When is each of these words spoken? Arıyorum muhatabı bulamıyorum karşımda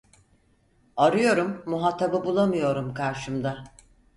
Arıyorum 0.97 1.63
muhatabı 1.65 2.25
bulamıyorum 2.25 2.93
karşımda 2.93 3.63